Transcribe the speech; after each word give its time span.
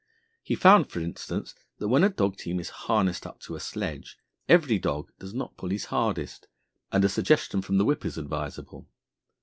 He 0.41 0.55
found, 0.55 0.89
for 0.89 0.99
instance, 0.99 1.53
that 1.77 1.87
when 1.87 2.03
a 2.03 2.09
dog 2.09 2.35
team 2.35 2.59
is 2.59 2.71
harnessed 2.89 3.27
up 3.27 3.39
to 3.41 3.55
a 3.55 3.59
sledge, 3.59 4.17
every 4.49 4.79
dog 4.79 5.11
does 5.19 5.31
not 5.35 5.55
pull 5.57 5.69
his 5.69 5.85
hardest, 5.93 6.47
and 6.91 7.05
a 7.05 7.07
suggestion 7.07 7.61
from 7.61 7.77
the 7.77 7.85
whip 7.85 8.03
is 8.03 8.17
advisable. 8.17 8.89